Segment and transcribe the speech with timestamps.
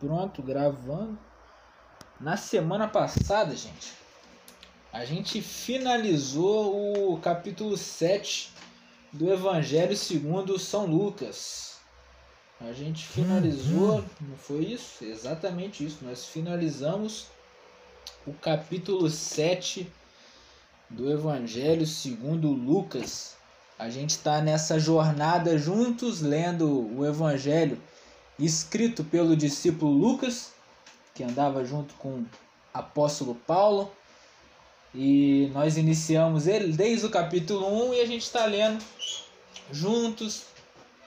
[0.00, 1.18] Pronto, gravando.
[2.18, 3.92] Na semana passada, gente,
[4.92, 8.50] a gente finalizou o capítulo 7
[9.12, 11.76] do Evangelho segundo São Lucas.
[12.60, 14.04] A gente finalizou, Uhum.
[14.20, 15.02] não foi isso?
[15.04, 15.98] Exatamente isso.
[16.04, 17.26] Nós finalizamos
[18.26, 19.90] o capítulo 7
[20.90, 23.34] do Evangelho segundo Lucas.
[23.78, 27.80] A gente está nessa jornada juntos, lendo o Evangelho
[28.44, 30.52] escrito pelo discípulo Lucas,
[31.14, 32.26] que andava junto com o
[32.72, 33.90] apóstolo Paulo.
[34.94, 38.82] E nós iniciamos ele desde o capítulo 1 e a gente está lendo
[39.70, 40.44] juntos,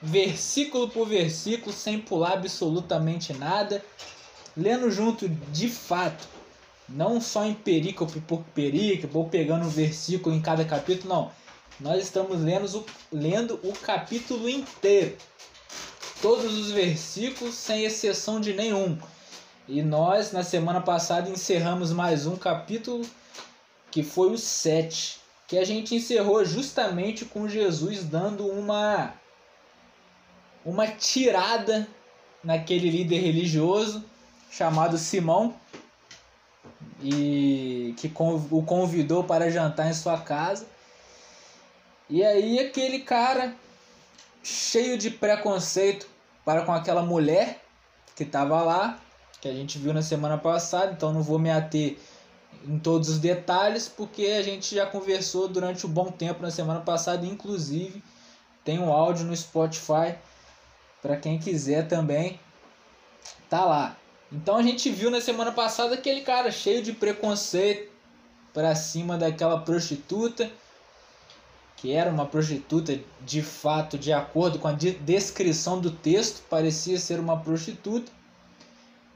[0.00, 3.84] versículo por versículo, sem pular absolutamente nada,
[4.56, 6.26] lendo junto de fato,
[6.88, 11.30] não só em perícope por perícope, ou pegando um versículo em cada capítulo, não.
[11.80, 15.16] Nós estamos lendo lendo o capítulo inteiro,
[16.20, 18.98] todos os versículos, sem exceção de nenhum.
[19.66, 23.04] E nós, na semana passada, encerramos mais um capítulo,
[23.90, 29.14] que foi o 7, que a gente encerrou justamente com Jesus dando uma
[30.64, 31.86] uma tirada
[32.42, 34.02] naquele líder religioso
[34.50, 35.54] chamado Simão
[37.02, 38.10] e que
[38.50, 40.66] o convidou para jantar em sua casa.
[42.08, 43.54] E aí aquele cara
[44.44, 46.06] cheio de preconceito
[46.44, 47.64] para com aquela mulher
[48.14, 49.00] que estava lá,
[49.40, 51.98] que a gente viu na semana passada, então não vou me ater
[52.66, 56.80] em todos os detalhes, porque a gente já conversou durante um bom tempo na semana
[56.80, 58.02] passada, inclusive
[58.64, 60.14] tem um áudio no Spotify
[61.02, 62.38] para quem quiser também
[63.48, 63.96] tá lá.
[64.30, 67.92] Então a gente viu na semana passada aquele cara cheio de preconceito
[68.52, 70.50] para cima daquela prostituta,
[71.84, 76.96] que era uma prostituta de fato, de acordo com a de- descrição do texto, parecia
[76.98, 78.10] ser uma prostituta.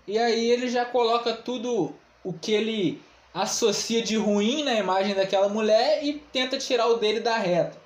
[0.07, 3.01] E aí ele já coloca tudo o que ele
[3.33, 7.79] associa de ruim na imagem daquela mulher e tenta tirar o dele da reta.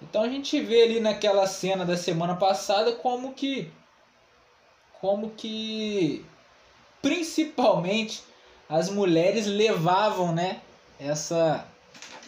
[0.00, 3.70] Então a gente vê ali naquela cena da semana passada como que
[5.02, 6.24] como que
[7.02, 8.22] principalmente
[8.70, 10.62] as mulheres levavam, né,
[10.98, 11.68] essa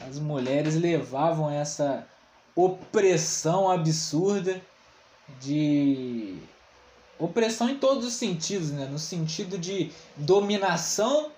[0.08, 2.06] as mulheres levavam essa
[2.54, 4.60] opressão absurda
[5.40, 6.36] de
[7.18, 8.86] opressão em todos os sentidos, né?
[8.86, 11.30] No sentido de dominação,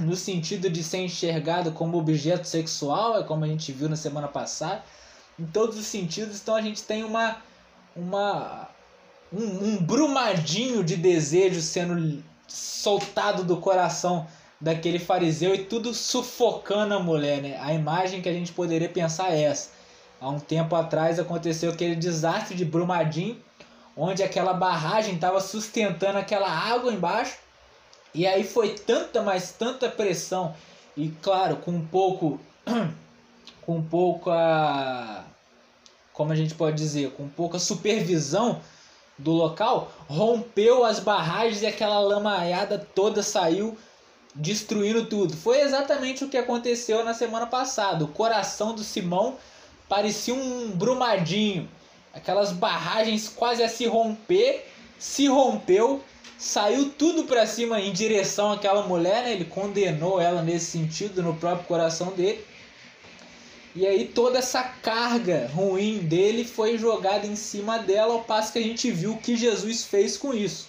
[0.00, 4.28] no sentido de ser enxergado como objeto sexual, é como a gente viu na semana
[4.28, 4.84] passada,
[5.38, 6.40] em todos os sentidos.
[6.40, 7.42] Então a gente tem uma
[7.94, 8.68] uma
[9.32, 14.26] um, um brumadinho de desejo sendo soltado do coração
[14.66, 17.56] daquele fariseu e tudo sufocando a mulher, né?
[17.60, 19.70] A imagem que a gente poderia pensar é essa.
[20.20, 23.40] Há um tempo atrás aconteceu aquele desastre de Brumadinho,
[23.96, 27.38] onde aquela barragem estava sustentando aquela água embaixo.
[28.12, 30.52] E aí foi tanta, mas tanta pressão
[30.96, 32.40] e claro, com um pouco
[33.62, 35.24] com pouca
[36.12, 38.60] como a gente pode dizer, com pouca supervisão
[39.16, 43.78] do local, rompeu as barragens e aquela lamaiada toda saiu
[44.36, 45.36] destruindo tudo.
[45.36, 48.04] Foi exatamente o que aconteceu na semana passada.
[48.04, 49.36] O coração do Simão
[49.88, 51.68] parecia um brumadinho.
[52.12, 54.66] Aquelas barragens quase a se romper,
[54.98, 56.02] se rompeu,
[56.38, 59.32] saiu tudo para cima em direção àquela mulher, né?
[59.32, 62.44] Ele condenou ela nesse sentido no próprio coração dele.
[63.74, 68.58] E aí toda essa carga ruim dele foi jogada em cima dela, ao passo que
[68.58, 70.66] a gente viu o que Jesus fez com isso.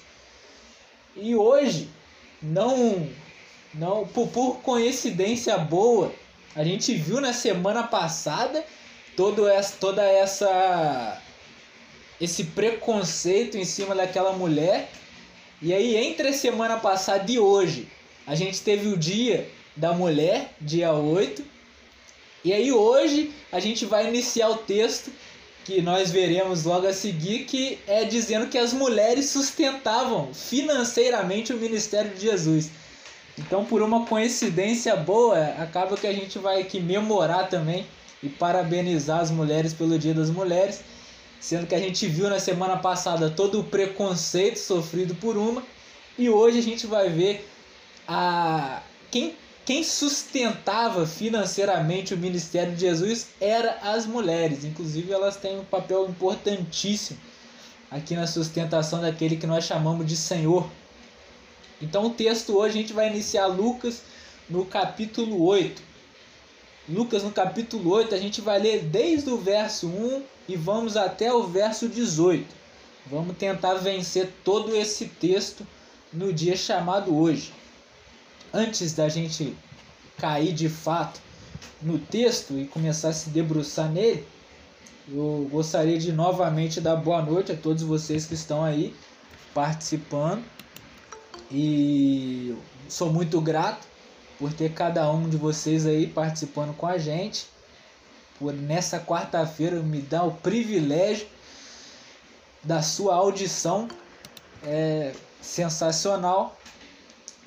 [1.16, 1.89] E hoje,
[2.41, 3.09] não,
[3.77, 6.11] não por, por coincidência boa,
[6.55, 8.65] a gente viu na semana passada
[9.15, 11.21] todo essa, toda essa
[12.19, 14.89] esse preconceito em cima daquela mulher.
[15.62, 17.88] E aí entre a semana passada e hoje,
[18.25, 21.44] a gente teve o dia da mulher, dia 8.
[22.44, 25.12] E aí hoje a gente vai iniciar o texto
[25.63, 31.57] que nós veremos logo a seguir, que é dizendo que as mulheres sustentavam financeiramente o
[31.57, 32.71] ministério de Jesus.
[33.38, 37.86] Então, por uma coincidência boa, acaba que a gente vai aqui memorar também
[38.22, 40.81] e parabenizar as mulheres pelo Dia das Mulheres,
[41.39, 45.62] sendo que a gente viu na semana passada todo o preconceito sofrido por uma,
[46.18, 47.48] e hoje a gente vai ver
[48.07, 48.81] a
[49.12, 49.36] quem
[49.68, 54.63] quem sustentava financeiramente o ministério de Jesus era as mulheres.
[54.63, 57.19] Inclusive, elas têm um papel importantíssimo
[57.92, 60.66] aqui na sustentação daquele que nós chamamos de Senhor.
[61.81, 64.01] Então, o texto hoje a gente vai iniciar Lucas
[64.50, 65.81] no capítulo 8.
[66.89, 71.31] Lucas no capítulo 8, a gente vai ler desde o verso 1 e vamos até
[71.31, 72.45] o verso 18.
[73.06, 75.68] Vamos tentar vencer todo esse texto
[76.12, 77.53] no dia chamado hoje.
[78.53, 79.56] Antes da gente
[80.18, 81.19] cair de fato
[81.81, 84.25] no texto e começar a se debruçar nele,
[85.09, 88.95] eu gostaria de novamente dar boa noite a todos vocês que estão aí
[89.53, 90.44] participando
[91.51, 92.55] e
[92.89, 93.88] sou muito grato
[94.38, 97.47] por ter cada um de vocês aí participando com a gente.
[98.38, 101.27] Por nessa quarta-feira me dá o privilégio
[102.63, 103.88] da sua audição
[104.63, 106.57] é sensacional.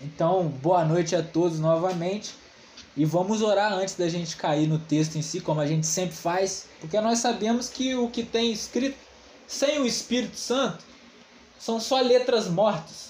[0.02, 2.34] Então, boa noite a todos novamente.
[2.96, 6.16] E vamos orar antes da gente cair no texto em si, como a gente sempre
[6.16, 8.96] faz, porque nós sabemos que o que tem escrito
[9.46, 10.84] sem o Espírito Santo
[11.58, 13.09] são só letras mortas.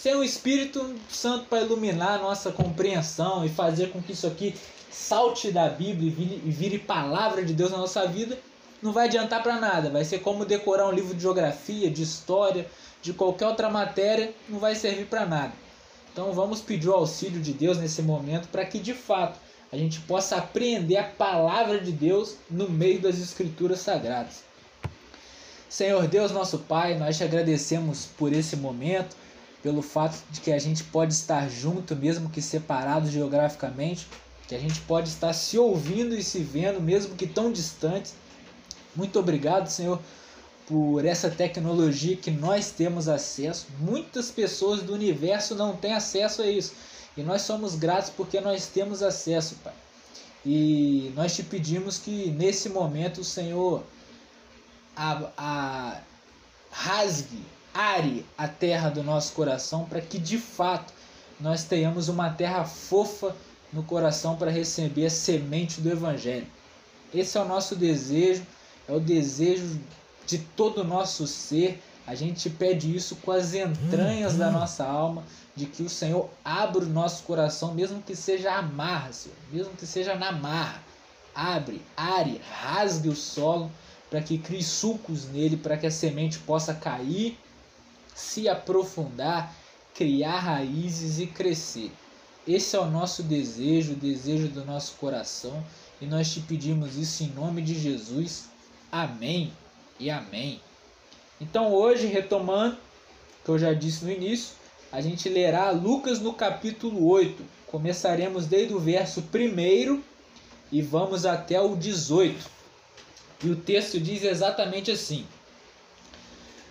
[0.00, 4.54] Sem o Espírito Santo para iluminar a nossa compreensão e fazer com que isso aqui
[4.92, 8.38] salte da Bíblia e vire, e vire palavra de Deus na nossa vida,
[8.80, 9.90] não vai adiantar para nada.
[9.90, 12.64] Vai ser como decorar um livro de geografia, de história,
[13.02, 15.52] de qualquer outra matéria, não vai servir para nada.
[16.12, 19.38] Então vamos pedir o auxílio de Deus nesse momento para que de fato
[19.72, 24.44] a gente possa apreender a palavra de Deus no meio das escrituras sagradas.
[25.68, 29.16] Senhor Deus, nosso Pai, nós te agradecemos por esse momento,
[29.62, 34.06] pelo fato de que a gente pode estar junto, mesmo que separado geograficamente,
[34.46, 38.14] que a gente pode estar se ouvindo e se vendo, mesmo que tão distantes.
[38.94, 40.00] Muito obrigado, Senhor,
[40.66, 43.66] por essa tecnologia que nós temos acesso.
[43.78, 46.72] Muitas pessoas do universo não têm acesso a isso.
[47.16, 49.74] E nós somos gratos porque nós temos acesso, Pai.
[50.46, 53.82] E nós te pedimos que nesse momento o Senhor
[54.96, 56.00] a, a,
[56.70, 57.44] rasgue,
[57.78, 60.92] are a terra do nosso coração para que de fato
[61.38, 63.36] nós tenhamos uma terra fofa
[63.72, 66.48] no coração para receber a semente do Evangelho.
[67.14, 68.44] Esse é o nosso desejo,
[68.88, 69.78] é o desejo
[70.26, 71.80] de todo o nosso ser.
[72.04, 75.22] A gente pede isso com as entranhas da nossa alma,
[75.54, 79.10] de que o Senhor abra o nosso coração, mesmo que seja amarra,
[79.52, 80.82] mesmo que seja na marra.
[81.32, 83.70] Abre, are, rasgue o solo
[84.10, 87.38] para que crie sulcos nele, para que a semente possa cair,
[88.18, 89.54] se aprofundar,
[89.94, 91.92] criar raízes e crescer.
[92.46, 95.64] Esse é o nosso desejo, o desejo do nosso coração,
[96.00, 98.48] e nós te pedimos isso em nome de Jesus.
[98.90, 99.52] Amém
[100.00, 100.60] e amém.
[101.40, 102.76] Então hoje, retomando,
[103.44, 104.56] que eu já disse no início,
[104.90, 107.40] a gente lerá Lucas no capítulo 8.
[107.68, 110.02] Começaremos desde o verso 1
[110.72, 112.50] e vamos até o 18.
[113.44, 115.24] E o texto diz exatamente assim: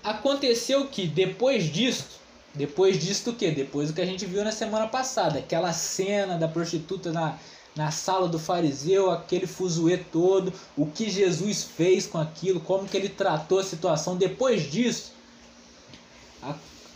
[0.07, 2.15] Aconteceu que depois disto,
[2.55, 3.51] depois disto o que?
[3.51, 7.37] Depois do que a gente viu na semana passada, aquela cena da prostituta na,
[7.75, 12.95] na sala do fariseu, aquele fuzuê todo, o que Jesus fez com aquilo, como que
[12.95, 14.15] ele tratou a situação.
[14.15, 15.11] Depois disso,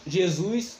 [0.08, 0.78] Jesus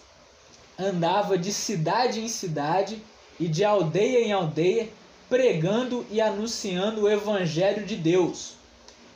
[0.80, 3.04] andava de cidade em cidade
[3.38, 4.88] e de aldeia em aldeia,
[5.28, 8.54] pregando e anunciando o evangelho de Deus.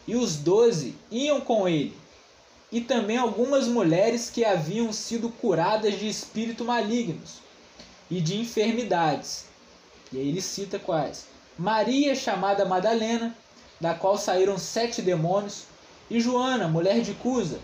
[0.06, 1.96] E os doze iam com ele,
[2.72, 7.40] e também algumas mulheres que haviam sido curadas de espíritos malignos
[8.10, 9.46] e de enfermidades
[10.12, 11.26] e aí ele cita quais?
[11.58, 13.36] Maria, chamada Madalena,
[13.82, 15.64] da qual saíram sete demônios,
[16.10, 17.60] e Joana, mulher de Cusa,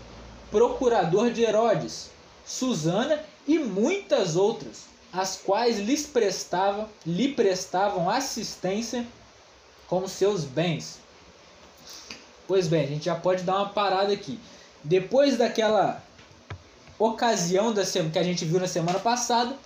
[0.50, 2.10] procurador de Herodes,
[2.44, 9.06] Susana e muitas outras, as quais lhes prestavam, lhe prestavam assistência
[9.86, 10.98] com seus bens.
[12.48, 14.38] Pois bem, a gente já pode dar uma parada aqui.
[14.84, 16.02] Depois daquela
[16.98, 19.56] ocasião da que a gente viu na semana passada,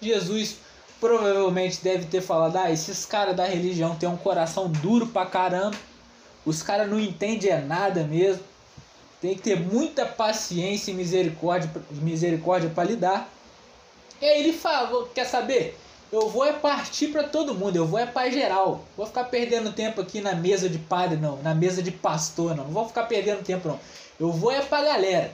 [0.00, 0.56] Jesus
[1.00, 5.76] provavelmente deve ter falado: ah, esses caras da religião têm um coração duro pra caramba,
[6.44, 8.42] os caras não entendem é nada mesmo,
[9.20, 13.28] tem que ter muita paciência e misericórdia, misericórdia para lidar.
[14.20, 15.78] E aí ele fala: quer saber?
[16.12, 18.84] Eu vou é partir para todo mundo, eu vou é para geral.
[18.96, 22.64] Vou ficar perdendo tempo aqui na mesa de padre, não, na mesa de pastor, não.
[22.64, 23.78] Não vou ficar perdendo tempo, não.
[24.18, 25.30] Eu vou é pra galera.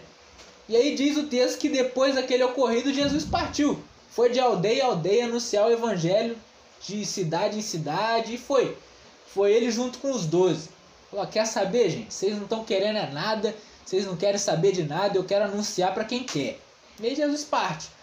[0.68, 3.82] E aí diz o texto que depois daquele ocorrido, Jesus partiu.
[4.10, 6.36] Foi de aldeia a aldeia anunciar o evangelho
[6.80, 8.76] de cidade em cidade e foi.
[9.28, 10.68] Foi ele junto com os doze.
[11.10, 12.12] Falou, quer saber, gente?
[12.12, 13.54] Vocês não estão querendo é nada,
[13.84, 16.58] vocês não querem saber de nada, eu quero anunciar para quem quer.
[17.00, 17.95] E aí Jesus parte.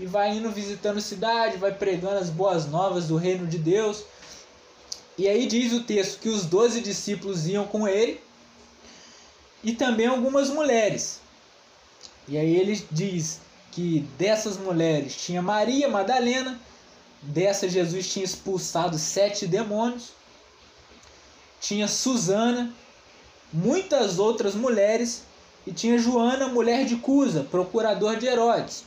[0.00, 4.02] E vai indo visitando cidade, vai pregando as boas novas do reino de Deus.
[5.18, 8.18] E aí diz o texto que os doze discípulos iam com ele
[9.62, 11.20] e também algumas mulheres.
[12.26, 13.40] E aí ele diz
[13.70, 16.58] que dessas mulheres tinha Maria Madalena,
[17.20, 20.12] dessa Jesus tinha expulsado sete demônios,
[21.60, 22.72] tinha Susana,
[23.52, 25.24] muitas outras mulheres,
[25.66, 28.84] e tinha Joana, mulher de Cusa, procurador de Herodes.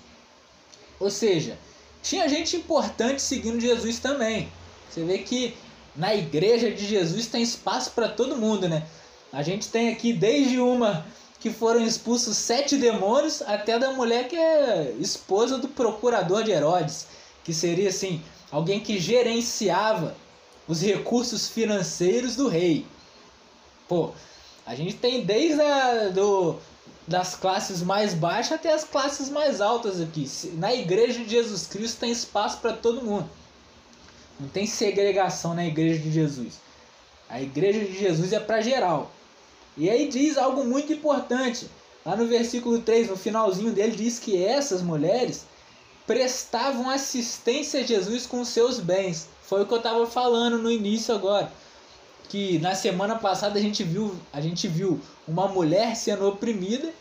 [1.03, 1.57] Ou seja,
[2.01, 4.49] tinha gente importante seguindo Jesus também.
[4.89, 5.53] Você vê que
[5.93, 8.87] na igreja de Jesus tem espaço para todo mundo, né?
[9.31, 11.05] A gente tem aqui desde uma
[11.41, 17.05] que foram expulsos sete demônios até da mulher que é esposa do procurador de Herodes,
[17.43, 20.15] que seria assim, alguém que gerenciava
[20.65, 22.85] os recursos financeiros do rei.
[23.89, 24.11] Pô,
[24.65, 26.57] a gente tem desde a, do,
[27.07, 30.29] das classes mais baixas até as classes mais altas aqui.
[30.53, 33.29] Na igreja de Jesus Cristo tem espaço para todo mundo.
[34.39, 36.55] Não tem segregação na igreja de Jesus.
[37.29, 39.11] A igreja de Jesus é para geral.
[39.75, 41.69] E aí diz algo muito importante.
[42.05, 45.45] Lá no versículo 3, no finalzinho dele, diz que essas mulheres
[46.05, 49.27] prestavam assistência a Jesus com seus bens.
[49.43, 51.51] Foi o que eu estava falando no início agora.
[52.29, 56.91] Que na semana passada a gente viu, a gente viu uma mulher sendo oprimida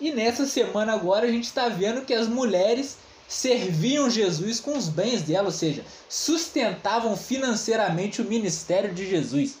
[0.00, 4.88] e nessa semana agora a gente está vendo que as mulheres serviam Jesus com os
[4.88, 9.56] bens dela, ou seja, sustentavam financeiramente o ministério de Jesus.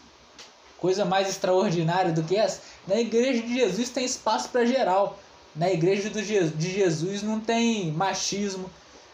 [0.78, 2.60] Coisa mais extraordinária do que essa?
[2.86, 5.18] Na igreja de Jesus tem espaço para geral.
[5.56, 8.68] Na igreja de Jesus não tem machismo.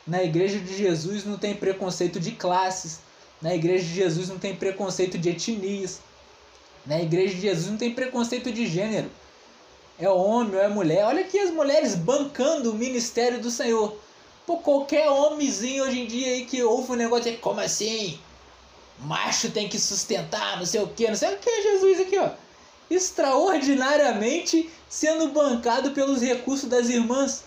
[0.06, 2.98] Na igreja de Jesus não tem preconceito de classes.
[3.40, 6.00] Na igreja de Jesus não tem preconceito de etnias.
[6.86, 9.10] Na igreja de Jesus não tem preconceito de gênero.
[9.98, 11.04] É homem ou é mulher.
[11.04, 13.96] Olha aqui as mulheres bancando o ministério do Senhor.
[14.46, 18.18] Pô, qualquer homenzinho hoje em dia aí que ouve um negócio de como assim?
[18.98, 22.30] Macho tem que sustentar, não sei o que, não sei o que, Jesus aqui, ó
[22.90, 27.44] extraordinariamente sendo bancado pelos recursos das irmãs.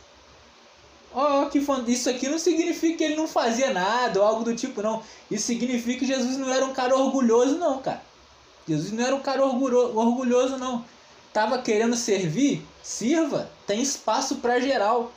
[1.16, 1.60] Oh, que
[1.92, 5.02] isso aqui não significa que ele não fazia nada ou algo do tipo, não.
[5.30, 8.02] Isso significa que Jesus não era um cara orgulhoso, não, cara.
[8.68, 10.84] Jesus não era um cara orgulhoso, não.
[11.32, 12.66] Tava querendo servir?
[12.82, 13.50] Sirva.
[13.68, 15.12] Tem espaço para geral.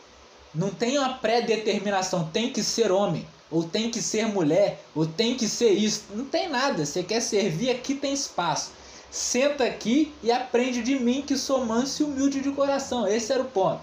[0.55, 2.29] Não tem uma pré-determinação.
[2.33, 6.05] Tem que ser homem, ou tem que ser mulher, ou tem que ser isso.
[6.15, 6.85] Não tem nada.
[6.85, 8.71] Você quer servir, aqui tem espaço
[9.17, 13.07] senta aqui e aprende de mim que sou manso e humilde de coração.
[13.09, 13.81] Esse era o ponto.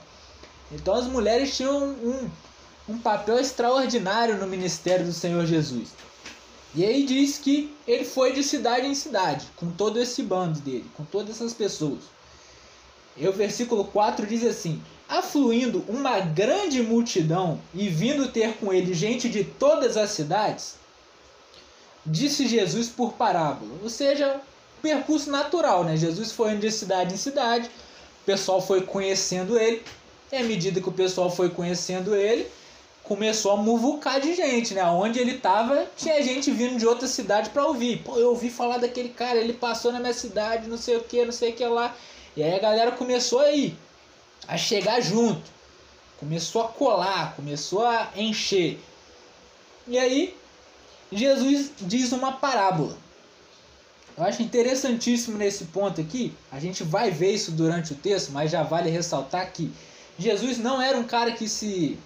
[0.74, 2.30] Então as mulheres tinham um,
[2.90, 5.90] um papel extraordinário no ministério do Senhor Jesus.
[6.76, 10.90] E aí diz que ele foi de cidade em cidade, com todo esse bando dele,
[10.96, 12.00] com todas essas pessoas.
[13.16, 18.94] E o versículo 4 diz assim: Afluindo uma grande multidão e vindo ter com ele
[18.94, 20.76] gente de todas as cidades,
[22.04, 24.42] disse Jesus por parábola, ou seja,
[24.82, 25.96] percurso natural, né?
[25.96, 27.70] Jesus foi de cidade em cidade,
[28.24, 29.84] o pessoal foi conhecendo ele,
[30.34, 32.48] e à medida que o pessoal foi conhecendo ele,
[33.04, 34.84] começou a muvucar de gente, né?
[34.84, 38.00] Onde ele tava, tinha gente vindo de outra cidade para ouvir.
[38.00, 41.24] Pô, eu ouvi falar daquele cara, ele passou na minha cidade, não sei o que,
[41.24, 41.96] não sei o que lá.
[42.36, 43.78] E aí a galera começou a ir,
[44.48, 45.44] a chegar junto.
[46.20, 48.80] Começou a colar, começou a encher.
[49.88, 50.36] E aí
[51.12, 52.98] Jesus diz uma parábola.
[54.18, 58.50] Eu acho interessantíssimo nesse ponto aqui, a gente vai ver isso durante o texto, mas
[58.50, 59.72] já vale ressaltar que
[60.18, 61.98] Jesus não era um cara que se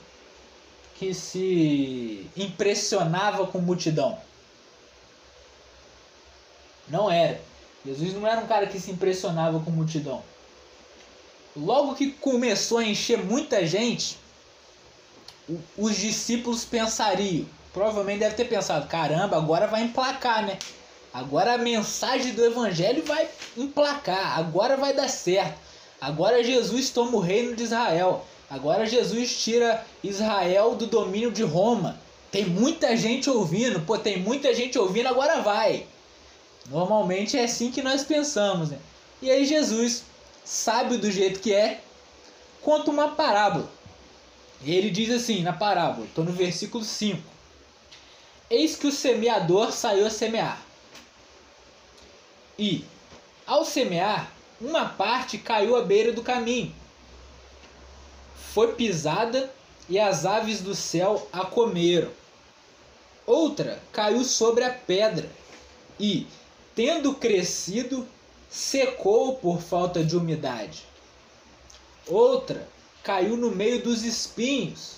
[0.97, 4.17] que se impressionava com multidão.
[6.87, 7.39] Não era.
[7.85, 10.23] Jesus não era um cara que se impressionava com multidão.
[11.55, 14.17] Logo que começou a encher muita gente,
[15.77, 20.57] os discípulos pensariam, provavelmente deve ter pensado, caramba, agora vai emplacar, né?
[21.13, 25.57] Agora a mensagem do evangelho vai emplacar, agora vai dar certo.
[25.99, 28.25] Agora Jesus toma o reino de Israel.
[28.49, 31.99] Agora Jesus tira Israel do domínio de Roma.
[32.31, 35.85] Tem muita gente ouvindo, pô, tem muita gente ouvindo, agora vai.
[36.69, 38.79] Normalmente é assim que nós pensamos, né?
[39.21, 40.03] E aí Jesus,
[40.43, 41.81] sábio do jeito que é,
[42.61, 43.69] conta uma parábola.
[44.63, 47.21] E ele diz assim na parábola, estou no versículo 5.
[48.49, 50.61] Eis que o semeador saiu a semear.
[52.57, 52.85] E,
[53.45, 56.73] ao semear, uma parte caiu à beira do caminho.
[58.53, 59.53] Foi pisada
[59.87, 62.11] e as aves do céu a comeram.
[63.25, 65.29] Outra caiu sobre a pedra
[65.99, 66.25] e,
[66.75, 68.07] tendo crescido,
[68.49, 70.85] secou por falta de umidade.
[72.07, 72.67] Outra
[73.03, 74.97] caiu no meio dos espinhos,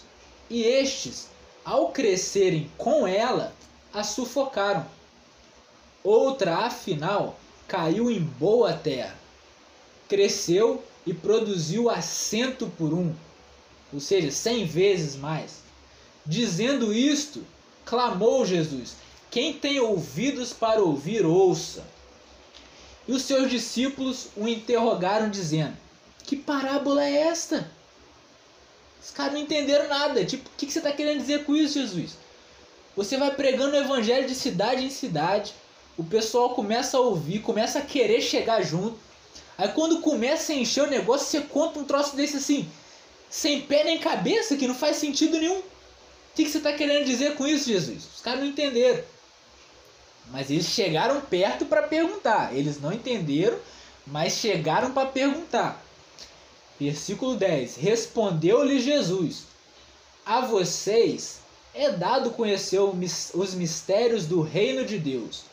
[0.50, 1.28] e estes,
[1.64, 3.54] ao crescerem com ela,
[3.94, 4.86] a sufocaram.
[6.04, 9.16] Outra, afinal, caiu em boa terra,
[10.10, 13.16] cresceu e produziu assento por um,
[13.94, 15.62] ou seja, cem vezes mais.
[16.26, 17.46] Dizendo isto,
[17.86, 18.96] clamou Jesus:
[19.32, 21.86] Quem tem ouvidos para ouvir, ouça.
[23.08, 25.78] E os seus discípulos o interrogaram, dizendo:
[26.24, 27.72] Que parábola é esta?
[29.02, 30.26] Os caras não entenderam nada.
[30.26, 32.18] Tipo, o que, que você está querendo dizer com isso, Jesus?
[32.96, 35.54] Você vai pregando o evangelho de cidade em cidade.
[35.98, 39.00] O pessoal começa a ouvir, começa a querer chegar junto.
[39.60, 42.66] Aí quando começa a encher o negócio, você conta um troço desse assim,
[43.30, 45.60] sem pé nem cabeça, que não faz sentido nenhum.
[45.60, 45.64] O
[46.34, 48.06] que, que você está querendo dizer com isso, Jesus?
[48.16, 49.04] Os caras não entenderam.
[50.32, 52.56] Mas eles chegaram perto para perguntar.
[52.56, 53.60] Eles não entenderam,
[54.08, 55.84] mas chegaram para perguntar.
[56.80, 59.44] Versículo 10: Respondeu-lhe Jesus:
[60.26, 61.40] A vocês
[61.74, 65.44] é dado conhecer os mistérios do reino de Deus.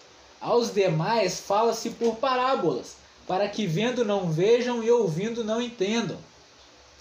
[0.40, 2.94] Aos demais fala-se por parábolas,
[3.26, 6.18] para que vendo não vejam e ouvindo não entendam.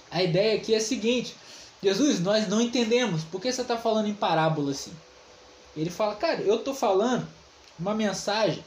[0.10, 1.36] A ideia aqui é a seguinte:
[1.82, 4.94] Jesus, nós não entendemos, por que você está falando em parábola assim?
[5.76, 7.28] Ele fala, cara, eu estou falando
[7.78, 8.64] uma mensagem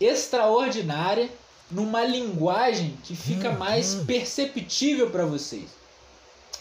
[0.00, 1.30] extraordinária
[1.70, 5.70] numa linguagem que fica mais perceptível para vocês.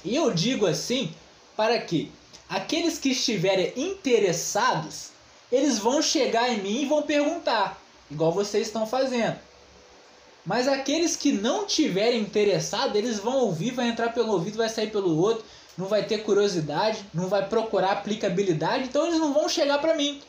[0.03, 1.13] E eu digo assim
[1.55, 2.11] para que
[2.47, 5.09] aqueles que estiverem interessados,
[5.51, 9.39] eles vão chegar em mim e vão perguntar, igual vocês estão fazendo.
[10.45, 14.91] Mas aqueles que não tiverem interessado, eles vão ouvir, vai entrar pelo ouvido, vai sair
[14.91, 15.43] pelo outro,
[15.77, 20.21] não vai ter curiosidade, não vai procurar aplicabilidade, então eles não vão chegar para mim.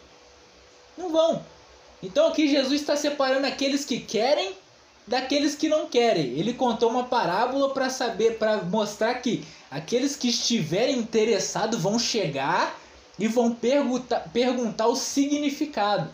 [0.96, 1.44] Não vão.
[2.02, 4.54] Então aqui Jesus está separando aqueles que querem
[5.06, 6.38] daqueles que não querem.
[6.38, 12.78] Ele contou uma parábola para saber, para mostrar que aqueles que estiverem interessados vão chegar
[13.18, 16.10] e vão perguntar, perguntar o significado.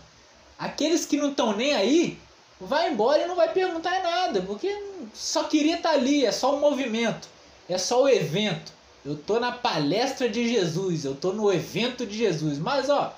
[0.59, 2.19] Aqueles que não estão nem aí,
[2.67, 4.75] vai embora e não vai perguntar nada, porque
[5.15, 7.29] só queria estar tá ali, é só o movimento,
[7.69, 8.73] é só o evento.
[9.05, 13.13] Eu tô na palestra de Jesus, eu tô no evento de Jesus, mas ó,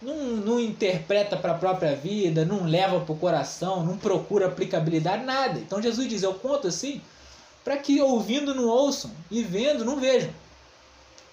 [0.00, 5.24] não, não interpreta para a própria vida, não leva para o coração, não procura aplicabilidade,
[5.24, 5.58] nada.
[5.58, 7.00] Então Jesus diz: Eu conto assim
[7.64, 10.30] para que ouvindo não ouçam e vendo não vejam.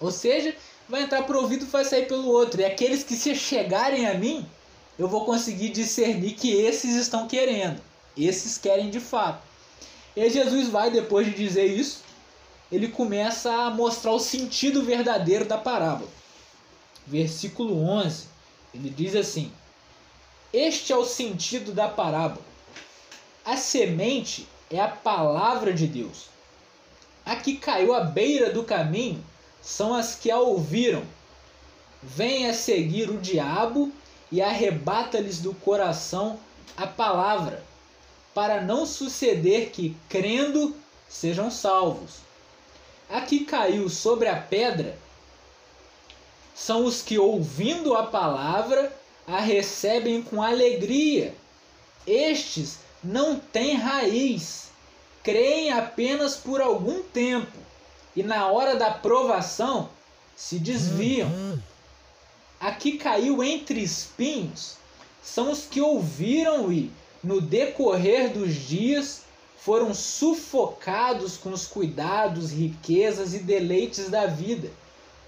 [0.00, 0.54] Ou seja,
[0.88, 2.60] vai entrar por ouvido e vai sair pelo outro.
[2.60, 4.44] E aqueles que se chegarem a mim,
[4.98, 7.80] eu vou conseguir discernir que esses estão querendo.
[8.16, 9.42] Esses querem de fato.
[10.16, 12.02] E Jesus vai, depois de dizer isso,
[12.72, 16.10] ele começa a mostrar o sentido verdadeiro da parábola.
[17.06, 18.36] Versículo 11
[18.76, 19.50] ele diz assim:
[20.52, 22.44] Este é o sentido da parábola.
[23.44, 26.26] A semente é a palavra de Deus.
[27.24, 29.24] A que caiu à beira do caminho
[29.62, 31.02] são as que a ouviram.
[32.02, 33.90] Vem a seguir o diabo
[34.30, 36.38] e arrebata-lhes do coração
[36.76, 37.62] a palavra,
[38.34, 40.76] para não suceder que, crendo,
[41.08, 42.16] sejam salvos.
[43.08, 44.98] A que caiu sobre a pedra
[46.54, 48.92] são os que, ouvindo a palavra,
[49.26, 51.34] a recebem com alegria.
[52.06, 54.70] Estes não têm raiz,
[55.22, 57.58] creem apenas por algum tempo
[58.14, 59.88] e, na hora da provação,
[60.34, 61.28] se desviam.
[62.60, 64.76] A que caiu entre espinhos
[65.22, 66.90] são os que ouviram e,
[67.22, 69.22] no decorrer dos dias,
[69.58, 74.70] foram sufocados com os cuidados, riquezas e deleites da vida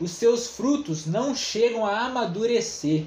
[0.01, 3.05] os seus frutos não chegam a amadurecer.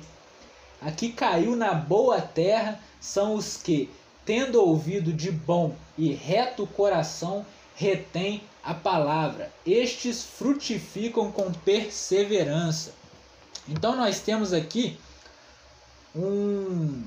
[0.81, 3.89] A que caiu na boa terra são os que,
[4.25, 9.51] tendo ouvido de bom e reto coração, retém a palavra.
[9.65, 12.93] Estes frutificam com perseverança.
[13.67, 14.97] Então nós temos aqui
[16.15, 17.03] um,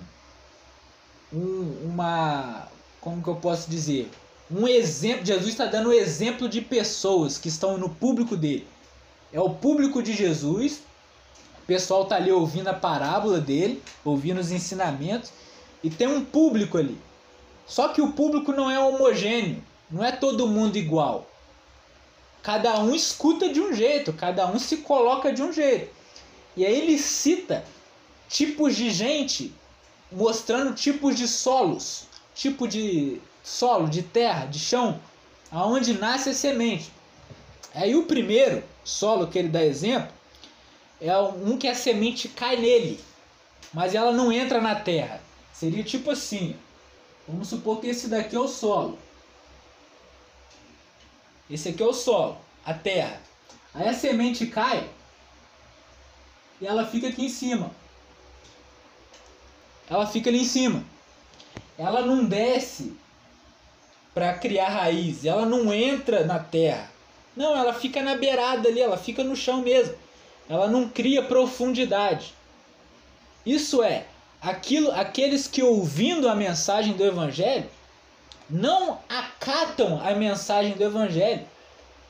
[1.32, 2.68] um uma
[3.00, 4.10] como que eu posso dizer
[4.50, 8.66] um exemplo Jesus está dando um exemplo de pessoas que estão no público dele
[9.34, 10.80] é o público de Jesus.
[11.60, 15.32] O pessoal tá ali ouvindo a parábola dele, ouvindo os ensinamentos,
[15.82, 16.96] e tem um público ali.
[17.66, 21.28] Só que o público não é homogêneo, não é todo mundo igual.
[22.44, 25.92] Cada um escuta de um jeito, cada um se coloca de um jeito.
[26.56, 27.64] E aí ele cita
[28.28, 29.52] tipos de gente,
[30.10, 35.00] mostrando tipos de solos, tipo de solo, de terra, de chão,
[35.50, 36.90] aonde nasce a semente.
[37.74, 40.12] Aí o primeiro solo que ele dá exemplo
[41.00, 43.00] é um que a semente cai nele,
[43.72, 45.20] mas ela não entra na terra.
[45.52, 46.56] Seria tipo assim:
[47.26, 48.98] vamos supor que esse daqui é o solo.
[51.50, 53.20] Esse aqui é o solo, a terra.
[53.74, 54.88] Aí a semente cai
[56.60, 57.70] e ela fica aqui em cima.
[59.88, 60.84] Ela fica ali em cima.
[61.78, 62.96] Ela não desce
[64.14, 66.90] para criar raiz, ela não entra na terra.
[67.36, 69.94] Não, ela fica na beirada ali, ela fica no chão mesmo.
[70.48, 72.32] Ela não cria profundidade.
[73.44, 74.06] Isso é,
[74.40, 77.68] aquilo, aqueles que ouvindo a mensagem do evangelho
[78.48, 81.44] não acatam a mensagem do evangelho.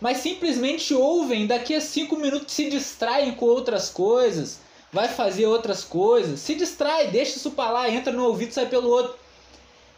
[0.00, 4.60] Mas simplesmente ouvem, daqui a cinco minutos se distraem com outras coisas,
[4.92, 8.88] vai fazer outras coisas, se distrai, deixa isso para lá, entra no ouvido, sai pelo
[8.88, 9.16] outro.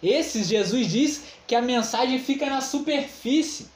[0.02, 3.66] Esses Jesus diz que a mensagem fica na superfície.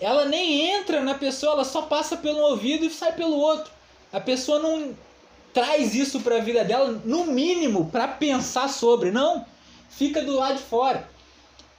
[0.00, 3.72] Ela nem entra na pessoa, ela só passa pelo ouvido e sai pelo outro.
[4.12, 4.94] A pessoa não
[5.52, 9.10] traz isso para a vida dela, no mínimo, para pensar sobre.
[9.10, 9.44] Não,
[9.88, 11.08] fica do lado de fora.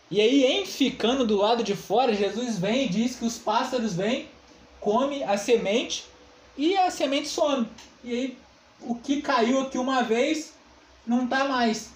[0.10, 3.94] E aí, em ficando do lado de fora, Jesus vem e diz que os pássaros
[3.94, 4.28] vêm,
[4.80, 6.06] come a semente
[6.58, 7.68] e a semente some.
[8.04, 8.38] E aí
[8.82, 10.54] o que caiu aqui uma vez
[11.06, 11.90] não está mais.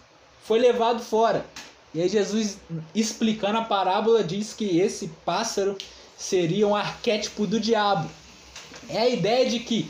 [0.43, 1.45] Foi levado fora.
[1.93, 2.57] E aí Jesus,
[2.93, 5.77] explicando a parábola, diz que esse pássaro
[6.17, 8.09] seria um arquétipo do diabo.
[8.89, 9.89] É a ideia de que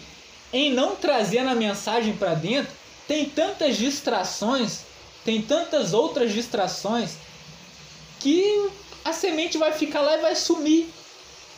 [0.53, 2.73] em não trazer a mensagem para dentro,
[3.07, 4.81] tem tantas distrações,
[5.23, 7.15] tem tantas outras distrações
[8.21, 8.69] que
[9.03, 10.87] a semente vai ficar lá e vai sumir.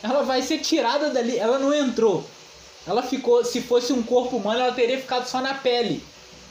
[0.02, 2.24] Ela vai ser tirada dali, ela não entrou.
[2.86, 6.02] Ela ficou, se fosse um corpo humano, ela teria ficado só na pele.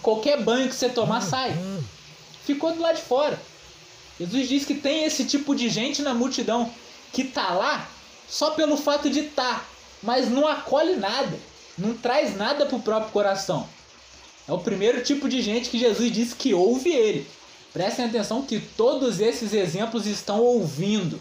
[0.01, 1.55] Qualquer banho que você tomar sai.
[2.45, 3.39] Ficou do lado de fora.
[4.19, 6.71] Jesus diz que tem esse tipo de gente na multidão
[7.11, 7.87] que tá lá
[8.27, 9.65] só pelo fato de estar, tá,
[10.01, 11.37] mas não acolhe nada,
[11.77, 13.67] não traz nada pro próprio coração.
[14.47, 17.27] É o primeiro tipo de gente que Jesus disse que ouve ele.
[17.73, 21.19] Prestem atenção que todos esses exemplos estão ouvindo.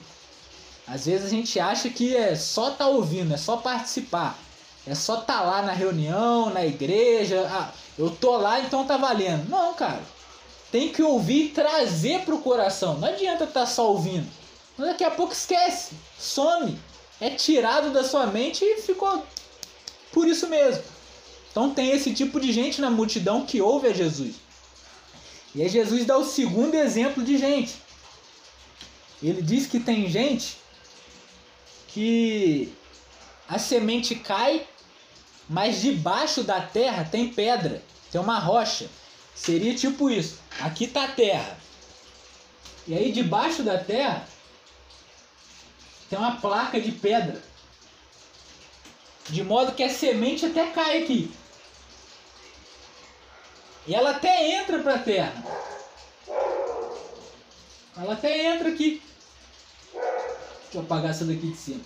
[0.87, 4.39] Às vezes a gente acha que é só estar tá ouvindo, é só participar.
[4.87, 7.49] É só estar tá lá na reunião, na igreja.
[7.51, 9.49] Ah, eu tô lá, então tá valendo.
[9.49, 10.03] Não, cara.
[10.71, 12.99] Tem que ouvir e trazer pro coração.
[12.99, 14.29] Não adianta estar tá só ouvindo.
[14.77, 16.79] Mas daqui a pouco esquece, some,
[17.21, 19.23] é tirado da sua mente e ficou
[20.13, 20.83] por isso mesmo.
[21.51, 24.37] Então tem esse tipo de gente na multidão que ouve a Jesus.
[25.55, 27.75] E aí Jesus dá o segundo exemplo de gente.
[29.23, 30.57] Ele diz que tem gente
[31.89, 32.73] que
[33.49, 34.67] a semente cai
[35.53, 38.89] mas debaixo da terra tem pedra, tem uma rocha.
[39.35, 40.39] Seria tipo isso.
[40.61, 41.59] Aqui tá a terra.
[42.87, 44.27] E aí debaixo da terra
[46.09, 47.43] tem uma placa de pedra.
[49.29, 51.31] De modo que a semente até cai aqui.
[53.87, 55.45] E ela até entra para a terra.
[57.97, 59.03] Ela até entra aqui.
[59.93, 61.81] Deixa eu apagar essa daqui de cima.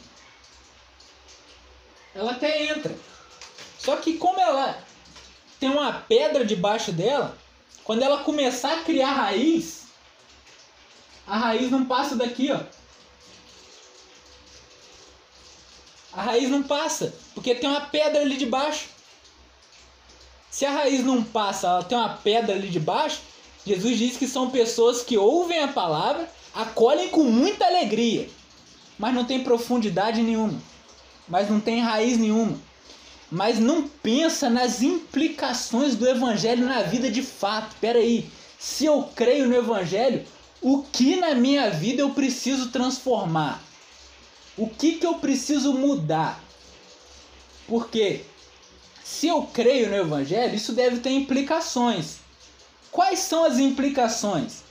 [2.14, 2.96] Ela até entra.
[3.78, 4.82] Só que como ela
[5.58, 7.36] tem uma pedra debaixo dela,
[7.84, 9.84] quando ela começar a criar raiz,
[11.26, 12.60] a raiz não passa daqui, ó.
[16.12, 18.95] A raiz não passa, porque tem uma pedra ali debaixo.
[20.56, 23.20] Se a raiz não passa, ela tem uma pedra ali debaixo,
[23.66, 28.26] Jesus diz que são pessoas que ouvem a palavra, acolhem com muita alegria,
[28.98, 30.58] mas não tem profundidade nenhuma,
[31.28, 32.58] mas não tem raiz nenhuma
[33.30, 37.72] mas não pensa nas implicações do evangelho na vida de fato.
[37.72, 40.24] Espera aí, se eu creio no evangelho,
[40.62, 43.60] o que na minha vida eu preciso transformar?
[44.56, 46.40] O que que eu preciso mudar?
[47.66, 48.24] Porque
[49.08, 52.16] se eu creio no evangelho, isso deve ter implicações.
[52.90, 54.64] Quais são as implicações?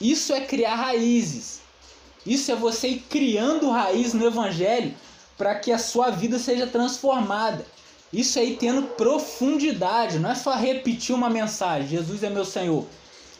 [0.00, 1.60] Isso é criar raízes.
[2.24, 4.94] Isso é você ir criando raiz no evangelho
[5.36, 7.66] para que a sua vida seja transformada.
[8.10, 12.86] Isso aí tendo profundidade, não é só repetir uma mensagem, Jesus é meu Senhor,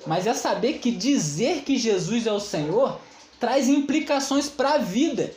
[0.06, 3.00] mas é saber que dizer que Jesus é o Senhor
[3.40, 5.32] traz implicações para a vida.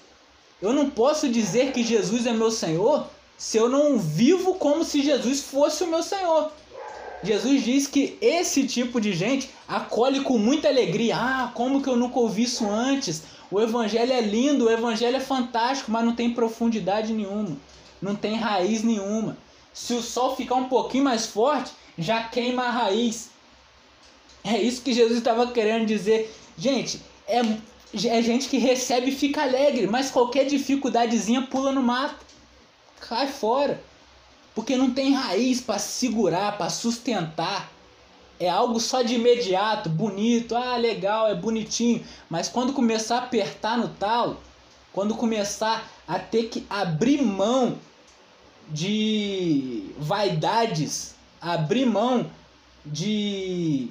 [0.61, 3.07] Eu não posso dizer que Jesus é meu Senhor
[3.37, 6.51] se eu não vivo como se Jesus fosse o meu Senhor.
[7.23, 11.15] Jesus diz que esse tipo de gente acolhe com muita alegria.
[11.15, 13.23] Ah, como que eu nunca ouvi isso antes?
[13.49, 17.57] O evangelho é lindo, o evangelho é fantástico, mas não tem profundidade nenhuma
[18.01, 19.37] não tem raiz nenhuma.
[19.73, 23.29] Se o sol ficar um pouquinho mais forte, já queima a raiz.
[24.43, 26.33] É isso que Jesus estava querendo dizer.
[26.57, 32.25] Gente, é, é gente que recebe e fica alegre, mas qualquer dificuldadezinha pula no mato.
[32.99, 33.81] Cai fora.
[34.55, 37.71] Porque não tem raiz para segurar, para sustentar.
[38.39, 42.03] É algo só de imediato, bonito, ah, legal, é bonitinho.
[42.29, 44.37] Mas quando começar a apertar no talo,
[44.93, 47.77] quando começar a ter que abrir mão
[48.69, 52.29] de vaidades, abrir mão
[52.85, 53.89] de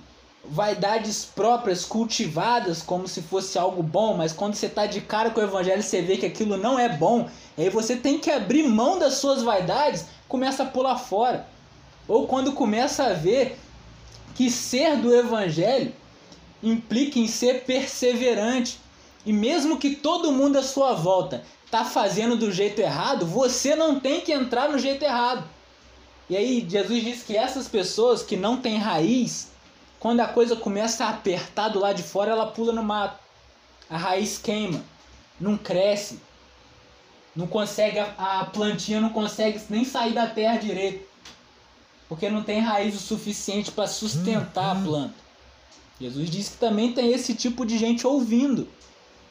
[0.51, 5.41] vaidades próprias cultivadas como se fosse algo bom, mas quando você está de cara com
[5.41, 8.99] o evangelho você vê que aquilo não é bom, aí você tem que abrir mão
[8.99, 11.47] das suas vaidades, começa a pular fora.
[12.09, 13.59] Ou quando começa a ver
[14.35, 15.93] que ser do evangelho
[16.63, 18.79] implica em ser perseverante.
[19.25, 23.99] E mesmo que todo mundo à sua volta tá fazendo do jeito errado, você não
[23.99, 25.45] tem que entrar no jeito errado.
[26.29, 29.49] E aí Jesus diz que essas pessoas que não têm raiz,
[30.07, 33.19] quando a coisa começa a apertar do lado de fora, ela pula no mato.
[33.91, 34.81] A raiz queima,
[35.41, 36.21] não cresce,
[37.35, 41.05] não consegue a plantinha não consegue nem sair da terra direito,
[42.09, 44.85] porque não tem raiz o suficiente para sustentar a uhum.
[44.85, 45.15] planta.
[46.01, 48.69] Jesus disse que também tem esse tipo de gente ouvindo,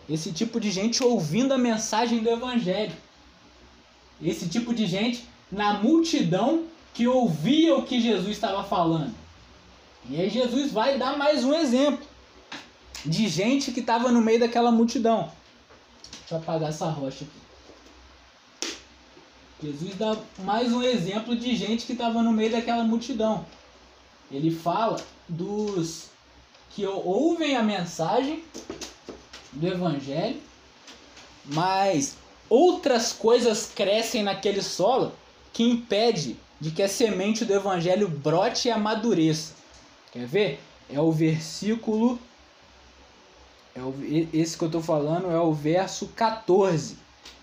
[0.09, 2.97] esse tipo de gente ouvindo a mensagem do evangelho,
[4.21, 9.23] esse tipo de gente na multidão que ouvia o que Jesus estava falando.
[10.09, 12.05] E aí Jesus vai dar mais um exemplo
[13.03, 15.31] de gente que estava no meio daquela multidão.
[16.19, 18.77] Deixa eu apagar essa rocha aqui.
[19.63, 23.45] Jesus dá mais um exemplo de gente que estava no meio daquela multidão.
[24.31, 26.09] Ele fala dos
[26.71, 28.43] que ouvem a mensagem
[29.53, 30.39] do Evangelho,
[31.45, 32.15] mas
[32.49, 35.13] outras coisas crescem naquele solo
[35.51, 39.53] que impede de que a semente do evangelho brote e amadureça.
[40.15, 40.59] Quer ver?
[40.89, 42.17] É o versículo.
[43.75, 43.93] É o,
[44.31, 46.95] esse que eu estou falando é o verso 14.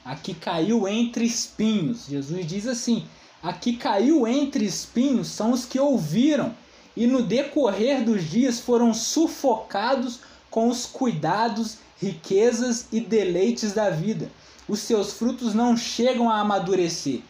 [0.02, 2.06] Aqui caiu entre espinhos.
[2.06, 3.06] Jesus diz assim:
[3.42, 6.54] Aqui caiu entre espinhos são os que ouviram
[6.96, 14.30] e no decorrer dos dias foram sufocados com os cuidados, riquezas e deleites da vida.
[14.66, 17.20] Os seus frutos não chegam a amadurecer.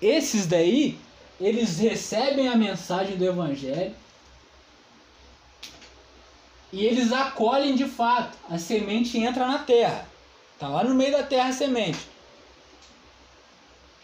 [0.00, 0.98] Esses daí
[1.38, 3.94] eles recebem a mensagem do Evangelho
[6.72, 8.36] e eles acolhem de fato.
[8.48, 10.06] A semente entra na terra.
[10.54, 12.00] Está lá no meio da terra a semente.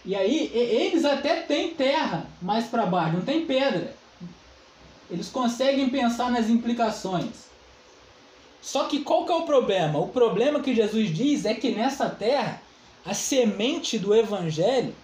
[0.04, 3.94] E aí eles até têm terra mais para baixo, não tem pedra.
[5.10, 7.46] Eles conseguem pensar nas implicações.
[8.62, 9.98] Só que qual que é o problema?
[9.98, 12.62] O problema que Jesus diz é que nessa terra
[13.04, 14.94] a semente do evangelho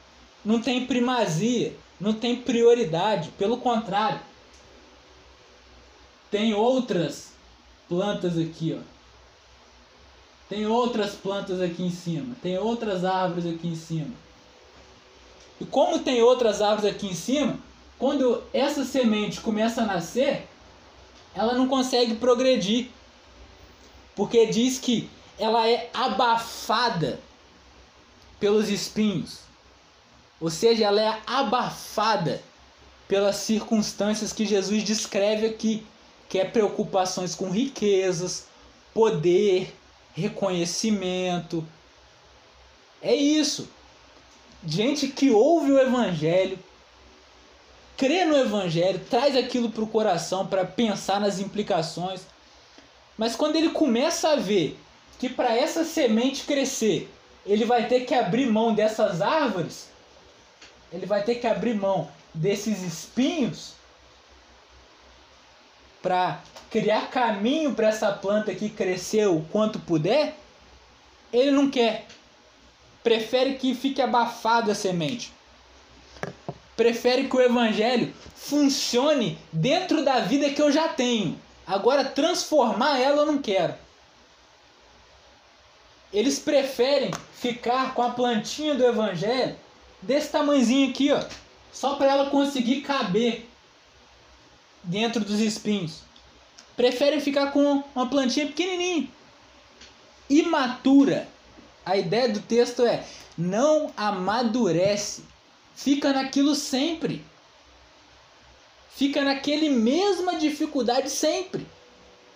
[0.45, 4.21] não tem primazia não tem prioridade, pelo contrário.
[6.29, 7.32] Tem outras
[7.93, 8.83] plantas aqui, ó.
[10.49, 14.15] Tem outras plantas aqui em cima, tem outras árvores aqui em cima.
[15.61, 17.59] E como tem outras árvores aqui em cima,
[17.99, 20.49] quando essa semente começa a nascer,
[21.35, 22.89] ela não consegue progredir.
[24.17, 27.21] Porque diz que ela é abafada
[28.41, 29.41] pelos espinhos.
[30.41, 32.43] Ou seja, ela é abafada
[33.07, 35.87] pelas circunstâncias que Jesus descreve aqui,
[36.33, 38.47] que é preocupações com riquezas,
[38.95, 39.71] poder,
[40.15, 41.63] reconhecimento.
[43.03, 43.69] É isso.
[44.67, 46.59] Gente que ouve o evangelho,
[47.99, 52.23] crê no evangelho, traz aquilo para o coração para pensar nas implicações.
[53.19, 54.81] Mas quando ele começa a ver
[55.19, 57.11] que para essa semente crescer,
[57.45, 59.91] ele vai ter que abrir mão dessas árvores,
[60.91, 63.82] ele vai ter que abrir mão desses espinhos
[66.03, 70.37] para criar caminho para essa planta que cresceu o quanto puder,
[71.33, 72.07] ele não quer.
[73.03, 75.33] Prefere que fique abafada a semente.
[76.77, 81.39] Prefere que o evangelho funcione dentro da vida que eu já tenho.
[81.67, 83.75] Agora transformar ela eu não quero.
[86.13, 89.57] Eles preferem ficar com a plantinha do evangelho
[90.01, 91.23] desse tamanhozinho aqui, ó,
[91.73, 93.49] só para ela conseguir caber
[94.83, 96.01] dentro dos espinhos.
[96.77, 99.09] Preferem ficar com uma plantinha pequenininha,
[100.29, 101.29] imatura.
[101.85, 103.05] A ideia do texto é
[103.37, 105.25] não amadurece,
[105.75, 107.25] fica naquilo sempre.
[108.95, 111.67] Fica naquele mesma dificuldade sempre.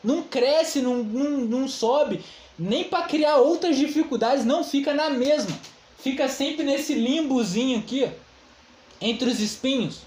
[0.02, 2.24] Não cresce, não, não, não sobe,
[2.58, 5.56] nem para criar outras dificuldades, não fica na mesma
[6.06, 8.08] fica sempre nesse limbozinho aqui,
[9.00, 10.02] entre os espinhos.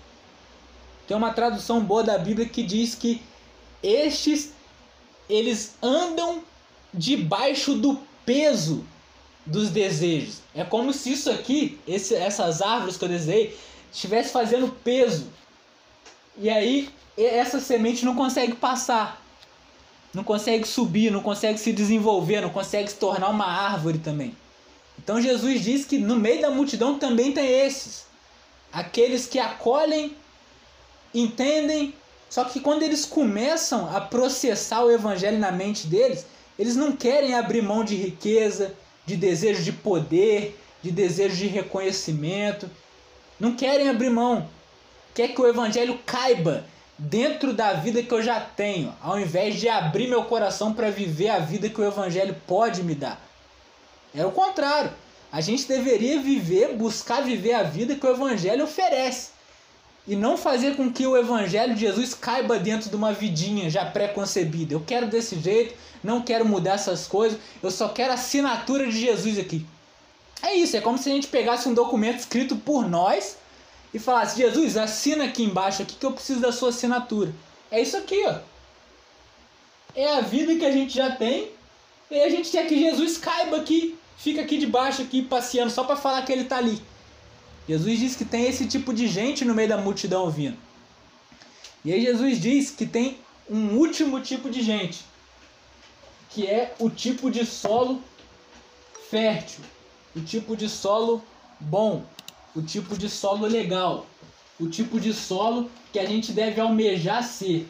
[1.09, 3.19] Tem uma tradução boa da Bíblia que diz que
[3.81, 4.51] estes
[5.27, 6.43] eles andam
[6.93, 8.85] debaixo do peso
[9.43, 10.41] dos desejos.
[10.53, 13.57] É como se isso aqui, esse, essas árvores que eu desenhei,
[13.91, 15.25] estivesse fazendo peso.
[16.37, 19.19] E aí essa semente não consegue passar.
[20.13, 24.37] Não consegue subir, não consegue se desenvolver, não consegue se tornar uma árvore também.
[24.99, 28.05] Então Jesus diz que no meio da multidão também tem esses.
[28.71, 30.15] Aqueles que acolhem,
[31.13, 31.93] entendem,
[32.29, 36.25] só que quando eles começam a processar o evangelho na mente deles,
[36.57, 38.73] eles não querem abrir mão de riqueza,
[39.05, 42.69] de desejo de poder, de desejo de reconhecimento.
[43.39, 44.47] Não querem abrir mão.
[45.15, 46.65] Quer que o evangelho caiba
[46.97, 51.29] dentro da vida que eu já tenho, ao invés de abrir meu coração para viver
[51.29, 53.19] a vida que o evangelho pode me dar.
[54.13, 54.91] É o contrário.
[55.31, 59.29] A gente deveria viver, buscar viver a vida que o Evangelho oferece.
[60.09, 63.85] E não fazer com que o Evangelho de Jesus caiba dentro de uma vidinha já
[63.85, 64.73] pré-concebida.
[64.73, 68.99] Eu quero desse jeito, não quero mudar essas coisas, eu só quero a assinatura de
[68.99, 69.63] Jesus aqui.
[70.41, 73.37] É isso, é como se a gente pegasse um documento escrito por nós
[73.93, 77.31] e falasse: Jesus, assina aqui embaixo aqui que eu preciso da sua assinatura.
[77.69, 78.39] É isso aqui, ó.
[79.95, 81.51] É a vida que a gente já tem
[82.09, 85.95] e a gente quer que Jesus caiba aqui, fica aqui debaixo aqui passeando só para
[85.95, 86.81] falar que ele tá ali.
[87.69, 90.57] Jesus diz que tem esse tipo de gente no meio da multidão vindo.
[91.85, 95.05] E aí Jesus diz que tem um último tipo de gente,
[96.31, 98.01] que é o tipo de solo
[99.11, 99.63] fértil,
[100.15, 101.23] o tipo de solo
[101.59, 102.03] bom,
[102.55, 104.07] o tipo de solo legal,
[104.59, 107.67] o tipo de solo que a gente deve almejar ser.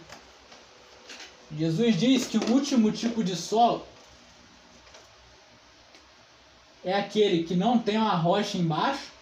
[1.57, 3.85] Jesus diz que o último tipo de solo
[6.85, 9.18] é aquele que não tem uma rocha embaixo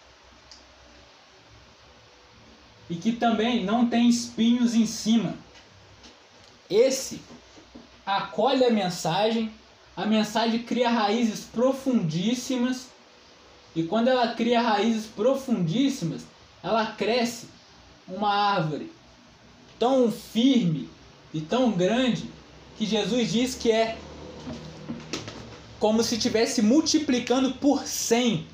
[2.88, 5.34] e que também não tem espinhos em cima.
[6.70, 7.20] Esse
[8.04, 9.52] acolhe a mensagem,
[9.96, 12.88] a mensagem cria raízes profundíssimas
[13.74, 16.22] e quando ela cria raízes profundíssimas,
[16.62, 17.48] ela cresce
[18.08, 18.90] uma árvore
[19.78, 20.88] tão firme
[21.32, 22.28] e tão grande
[22.76, 23.96] que Jesus diz que é
[25.78, 28.46] como se estivesse multiplicando por 100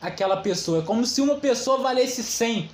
[0.00, 2.70] aquela pessoa, é como se uma pessoa valesse 100.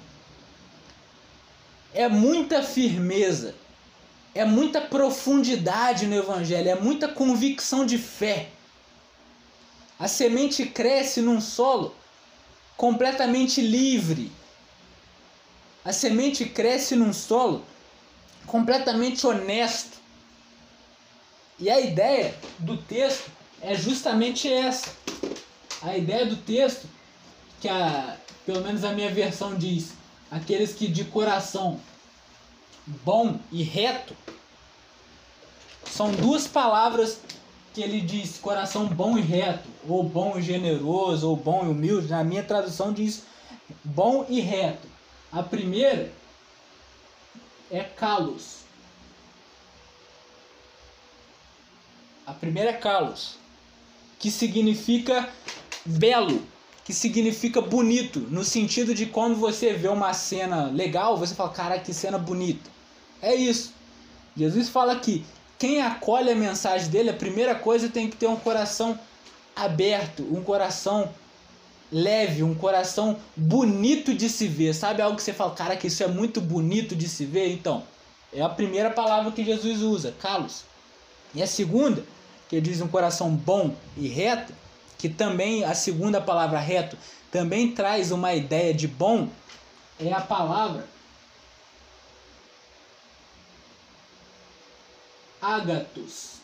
[1.95, 3.55] É muita firmeza,
[4.35, 8.49] é muita profundidade no evangelho, é muita convicção de fé.
[9.97, 11.95] A semente cresce num solo
[12.77, 14.33] completamente livre.
[15.85, 17.65] A semente cresce num solo
[18.45, 19.97] completamente honesto.
[21.61, 23.31] E a ideia do texto
[23.63, 24.91] é justamente essa.
[25.81, 26.89] A ideia do texto,
[27.61, 29.93] que a, pelo menos a minha versão diz,
[30.35, 31.81] aqueles que de coração
[32.85, 34.17] bom e reto,
[35.87, 37.21] são duas palavras
[37.73, 42.09] que ele diz coração bom e reto, ou bom e generoso, ou bom e humilde.
[42.09, 43.23] Na minha tradução diz
[43.85, 44.89] bom e reto.
[45.31, 46.13] A primeira
[47.71, 48.65] é kalos.
[52.27, 53.37] A primeira é kalos,
[54.19, 55.29] que significa
[55.85, 56.43] belo,
[56.85, 61.79] que significa bonito, no sentido de quando você vê uma cena legal, você fala, cara,
[61.79, 62.71] que cena bonita.
[63.23, 63.73] É isso.
[64.37, 65.25] Jesus fala que
[65.59, 68.99] quem acolhe a mensagem dele, a primeira coisa tem que ter um coração
[69.57, 71.11] aberto, um coração
[71.91, 74.75] leve, um coração bonito de se ver.
[74.75, 77.51] Sabe algo que você fala, cara, que isso é muito bonito de se ver?
[77.51, 77.83] Então,
[78.31, 80.65] é a primeira palavra que Jesus usa, calos.
[81.35, 82.05] E a segunda,
[82.49, 84.53] que ele diz um coração bom e reto,
[85.05, 86.97] que também a segunda palavra reto
[87.31, 89.29] também traz uma ideia de bom,
[90.01, 90.87] é a palavra
[95.43, 96.37] ágatos.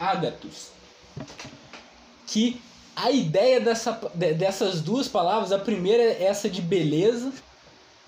[0.00, 0.68] ágatos.
[2.26, 2.58] Que
[2.96, 7.34] a ideia dessa, dessas duas palavras, a primeira é essa de beleza,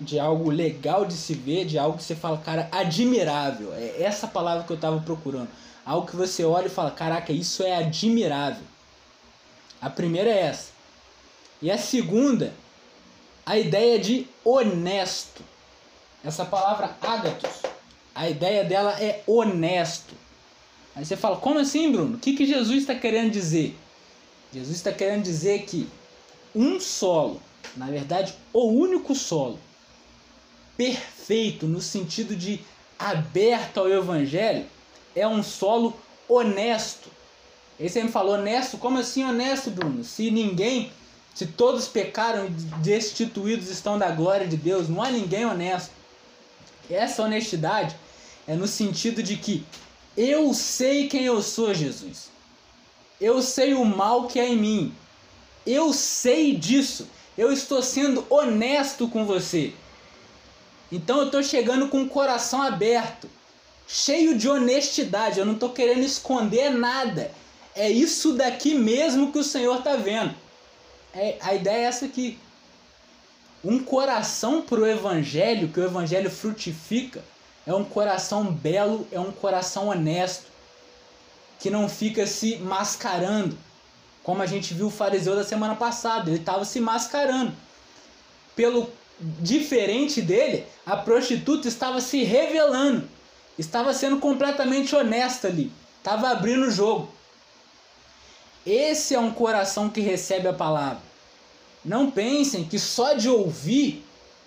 [0.01, 3.71] de algo legal de se ver, de algo que você fala, cara, admirável.
[3.73, 5.47] É essa palavra que eu estava procurando.
[5.85, 8.63] Algo que você olha e fala, caraca, isso é admirável.
[9.79, 10.71] A primeira é essa.
[11.61, 12.51] E a segunda,
[13.45, 15.43] a ideia de honesto.
[16.23, 17.61] Essa palavra ágatos,
[18.13, 20.13] a ideia dela é honesto.
[20.95, 22.15] Aí você fala, como assim, Bruno?
[22.15, 23.77] O que, que Jesus está querendo dizer?
[24.51, 25.87] Jesus está querendo dizer que
[26.53, 27.41] um solo,
[27.77, 29.57] na verdade, o único solo,
[30.81, 32.59] perfeito no sentido de
[32.97, 34.65] aberto ao Evangelho,
[35.15, 35.95] é um solo
[36.27, 37.07] honesto.
[37.79, 38.79] Aí você me falou, honesto?
[38.79, 40.03] Como assim honesto, Bruno?
[40.03, 40.91] Se ninguém,
[41.35, 45.91] se todos pecaram e destituídos estão da glória de Deus, não há ninguém honesto.
[46.89, 47.95] Essa honestidade
[48.47, 49.63] é no sentido de que
[50.17, 52.31] eu sei quem eu sou, Jesus.
[53.19, 54.95] Eu sei o mal que é em mim.
[55.63, 57.07] Eu sei disso.
[57.37, 59.73] Eu estou sendo honesto com você.
[60.91, 63.29] Então eu estou chegando com o coração aberto,
[63.87, 65.39] cheio de honestidade.
[65.39, 67.31] Eu não estou querendo esconder nada.
[67.73, 70.35] É isso daqui mesmo que o Senhor está vendo.
[71.13, 72.37] É, a ideia é essa aqui.
[73.63, 77.23] Um coração para o Evangelho, que o Evangelho frutifica,
[77.65, 80.45] é um coração belo, é um coração honesto,
[81.59, 83.55] que não fica se mascarando,
[84.23, 87.53] como a gente viu o fariseu da semana passada, ele estava se mascarando
[88.55, 88.91] pelo
[89.39, 93.07] diferente dele, a prostituta estava se revelando,
[93.57, 97.09] estava sendo completamente honesta ali, estava abrindo o jogo.
[98.65, 101.01] Esse é um coração que recebe a palavra.
[101.83, 104.05] Não pensem que só de ouvir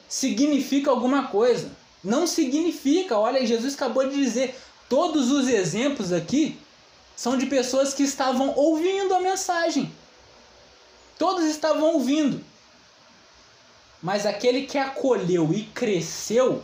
[0.08, 1.70] significa alguma coisa.
[2.02, 3.18] Não significa.
[3.18, 4.56] Olha, Jesus acabou de dizer:
[4.88, 6.56] todos os exemplos aqui
[7.16, 9.92] são de pessoas que estavam ouvindo a mensagem.
[11.18, 12.44] Todos estavam ouvindo.
[14.04, 16.62] Mas aquele que acolheu e cresceu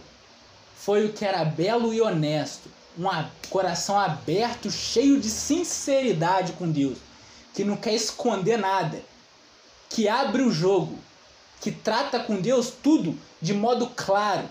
[0.77, 2.69] foi o que era belo e honesto,
[2.99, 3.09] um
[3.49, 6.99] coração aberto, cheio de sinceridade com Deus,
[7.55, 9.03] que não quer esconder nada,
[9.89, 10.99] que abre o jogo,
[11.63, 14.47] que trata com Deus tudo de modo claro,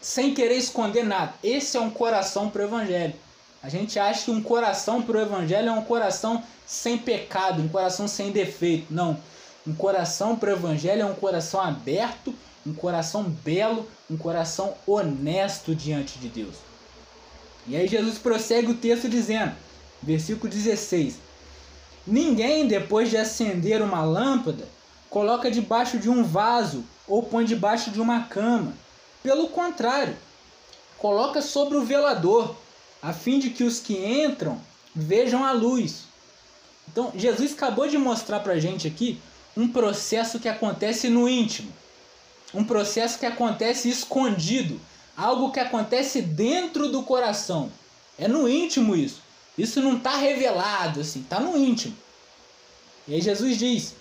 [0.00, 1.32] sem querer esconder nada.
[1.44, 3.14] Esse é um coração para o Evangelho.
[3.62, 7.68] A gente acha que um coração para o Evangelho é um coração sem pecado, um
[7.68, 8.92] coração sem defeito.
[8.92, 9.16] Não.
[9.66, 12.34] Um coração para o Evangelho é um coração aberto,
[12.66, 16.56] um coração belo, um coração honesto diante de Deus.
[17.66, 19.54] E aí Jesus prossegue o texto dizendo,
[20.02, 21.16] versículo 16:
[22.04, 24.66] Ninguém, depois de acender uma lâmpada,
[25.08, 28.72] coloca debaixo de um vaso ou põe debaixo de uma cama.
[29.22, 30.16] Pelo contrário,
[30.98, 32.56] coloca sobre o velador,
[33.00, 34.60] a fim de que os que entram
[34.92, 36.02] vejam a luz.
[36.88, 39.20] Então, Jesus acabou de mostrar para a gente aqui
[39.56, 41.72] um processo que acontece no íntimo,
[42.54, 44.80] um processo que acontece escondido,
[45.16, 47.70] algo que acontece dentro do coração.
[48.18, 49.22] É no íntimo isso.
[49.56, 51.96] Isso não está revelado assim, está no íntimo.
[53.06, 53.94] E aí Jesus diz: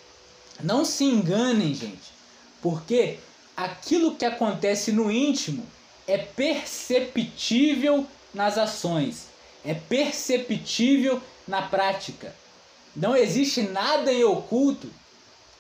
[0.64, 2.14] não se enganem, gente,
[2.62, 3.20] porque
[3.56, 5.66] aquilo que acontece no íntimo
[6.08, 9.28] é perceptível nas ações,
[9.66, 12.34] é perceptível na prática.
[12.96, 14.90] Não existe nada em oculto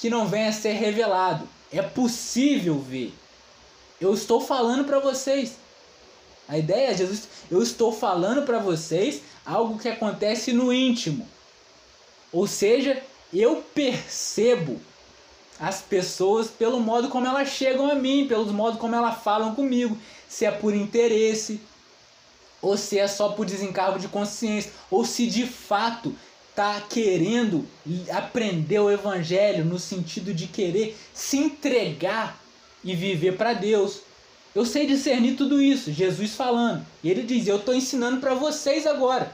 [0.01, 1.47] que não venha a ser revelado.
[1.71, 3.13] É possível ver.
[4.01, 5.57] Eu estou falando para vocês.
[6.49, 11.27] A ideia é Jesus, eu estou falando para vocês algo que acontece no íntimo.
[12.33, 14.81] Ou seja, eu percebo
[15.59, 19.95] as pessoas pelo modo como elas chegam a mim, pelo modo como elas falam comigo,
[20.27, 21.61] se é por interesse,
[22.59, 26.15] ou se é só por desencargo de consciência, ou se de fato
[26.61, 27.67] está querendo
[28.11, 32.39] aprender o evangelho no sentido de querer se entregar
[32.83, 34.01] e viver para Deus.
[34.53, 36.85] Eu sei discernir tudo isso, Jesus falando.
[37.03, 39.31] E ele diz: Eu estou ensinando para vocês agora.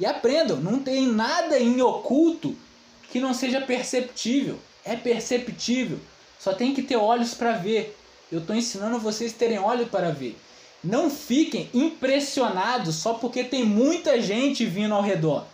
[0.00, 2.56] E aprendam, não tem nada em oculto
[3.10, 4.58] que não seja perceptível.
[4.84, 5.98] É perceptível.
[6.38, 7.96] Só tem que ter olhos para ver.
[8.32, 10.38] Eu estou ensinando vocês terem olhos para ver.
[10.82, 15.44] Não fiquem impressionados só porque tem muita gente vindo ao redor.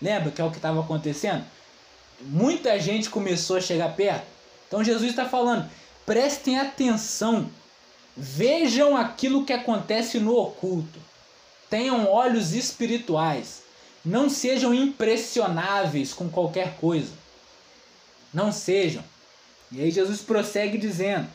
[0.00, 1.44] Lembra que é o que estava acontecendo?
[2.20, 4.26] Muita gente começou a chegar perto.
[4.68, 5.68] Então Jesus está falando:
[6.04, 7.50] prestem atenção
[8.16, 10.98] Vejam aquilo que acontece no oculto.
[11.68, 13.62] Tenham olhos espirituais.
[14.02, 17.12] Não sejam impressionáveis com qualquer coisa.
[18.32, 19.04] Não sejam.
[19.70, 21.28] E aí Jesus prossegue dizendo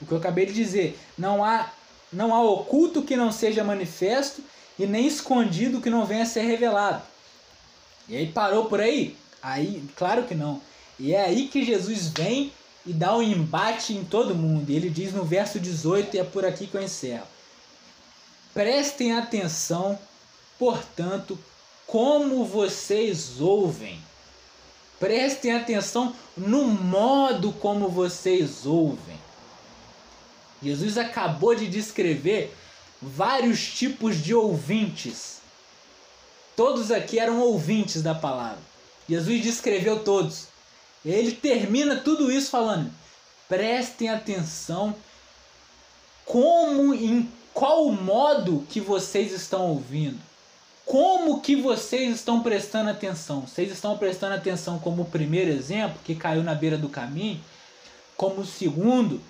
[0.00, 1.70] o que eu acabei de dizer: não há
[2.10, 4.42] não há oculto que não seja manifesto
[4.78, 7.02] e nem escondido que não venha a ser revelado.
[8.08, 9.16] E aí parou por aí?
[9.42, 10.60] Aí, claro que não.
[10.98, 12.52] E é aí que Jesus vem
[12.84, 14.70] e dá um embate em todo mundo.
[14.70, 17.26] E ele diz no verso 18, e é por aqui que eu encerro.
[18.54, 19.98] Prestem atenção,
[20.58, 21.38] portanto,
[21.86, 24.00] como vocês ouvem.
[24.98, 29.16] Prestem atenção no modo como vocês ouvem.
[30.62, 32.54] Jesus acabou de descrever
[33.00, 35.36] vários tipos de ouvintes.
[36.56, 38.58] Todos aqui eram ouvintes da palavra.
[39.08, 40.46] Jesus descreveu todos.
[41.04, 42.90] Ele termina tudo isso falando:
[43.48, 44.94] prestem atenção
[46.24, 50.18] como em qual modo que vocês estão ouvindo.
[50.84, 53.42] Como que vocês estão prestando atenção?
[53.42, 57.40] Vocês estão prestando atenção como o primeiro exemplo, que caiu na beira do caminho,
[58.16, 59.20] como o segundo,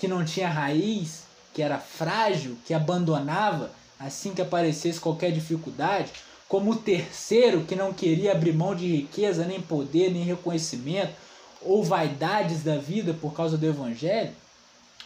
[0.00, 1.22] que não tinha raiz,
[1.54, 6.10] que era frágil, que abandonava assim que aparecesse qualquer dificuldade,
[6.48, 11.12] como o terceiro que não queria abrir mão de riqueza, nem poder, nem reconhecimento,
[11.60, 14.32] ou vaidades da vida por causa do evangelho,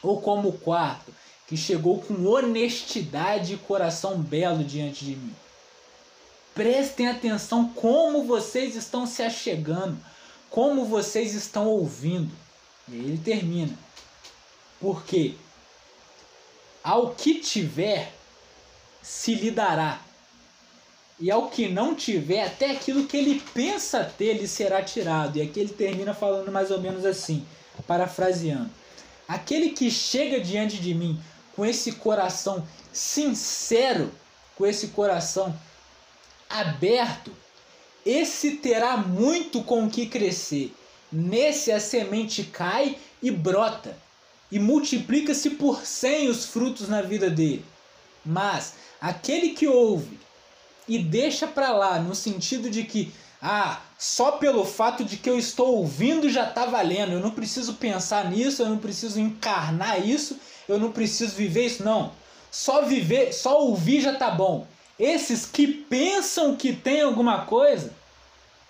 [0.03, 1.13] ou como o quarto,
[1.47, 5.35] que chegou com honestidade e coração belo diante de mim.
[6.55, 9.99] Prestem atenção como vocês estão se achegando,
[10.51, 12.31] como vocês estão ouvindo.
[12.89, 13.77] E aí ele termina.
[14.81, 15.35] Porque
[16.83, 18.13] ao que tiver
[19.03, 20.01] se lhe dará
[21.21, 25.37] e ao que não tiver, até aquilo que ele pensa ter lhe será tirado.
[25.37, 27.45] E aqui ele termina falando mais ou menos assim,
[27.87, 28.71] parafraseando:
[29.29, 31.21] Aquele que chega diante de mim
[31.55, 34.11] com esse coração sincero,
[34.57, 35.55] com esse coração
[36.49, 37.31] aberto,
[38.05, 40.75] esse terá muito com o que crescer.
[41.13, 43.99] Nesse a semente cai e brota,
[44.51, 47.65] e multiplica-se por cem os frutos na vida dele.
[48.25, 50.19] Mas aquele que ouve
[50.91, 55.39] e deixa para lá, no sentido de que ah, só pelo fato de que eu
[55.39, 57.13] estou ouvindo já está valendo.
[57.13, 60.37] Eu não preciso pensar nisso, eu não preciso encarnar isso,
[60.69, 62.13] eu não preciso viver isso, não.
[62.51, 64.67] Só viver, só ouvir já tá bom.
[64.99, 67.93] Esses que pensam que tem alguma coisa,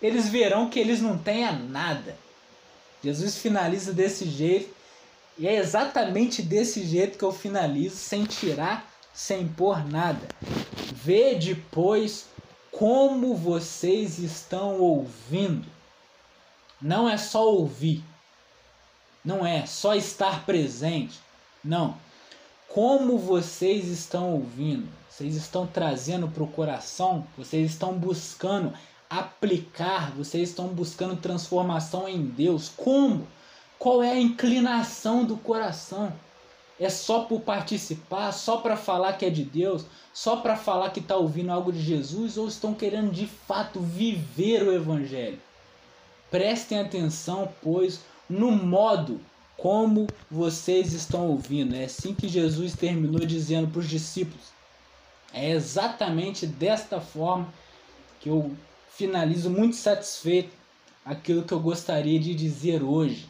[0.02, 2.16] eles verão que eles não têm nada.
[3.02, 4.72] Jesus finaliza desse jeito,
[5.38, 10.26] e é exatamente desse jeito que eu finalizo, sem tirar, sem pôr nada.
[10.92, 12.26] Vê depois
[12.70, 15.66] como vocês estão ouvindo.
[16.80, 18.02] Não é só ouvir,
[19.24, 21.20] não é só estar presente,
[21.62, 21.96] não.
[22.68, 28.72] Como vocês estão ouvindo, vocês estão trazendo para o coração, vocês estão buscando
[29.10, 32.70] aplicar, vocês estão buscando transformação em Deus.
[32.74, 33.26] Como?
[33.78, 36.12] Qual é a inclinação do coração?
[36.80, 41.00] É só por participar, só para falar que é de Deus, só para falar que
[41.00, 45.38] está ouvindo algo de Jesus ou estão querendo de fato viver o Evangelho?
[46.30, 49.20] Prestem atenção, pois, no modo
[49.58, 51.76] como vocês estão ouvindo.
[51.76, 54.46] É assim que Jesus terminou dizendo para os discípulos.
[55.34, 57.52] É exatamente desta forma
[58.20, 58.56] que eu
[58.88, 60.50] finalizo muito satisfeito
[61.04, 63.29] aquilo que eu gostaria de dizer hoje.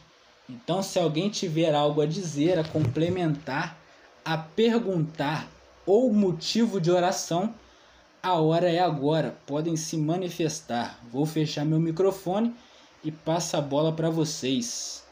[0.51, 3.77] Então, se alguém tiver algo a dizer, a complementar,
[4.23, 5.47] a perguntar
[5.85, 7.53] ou motivo de oração,
[8.21, 9.37] a hora é agora.
[9.47, 10.99] Podem se manifestar.
[11.09, 12.53] Vou fechar meu microfone
[13.01, 15.05] e passo a bola para vocês.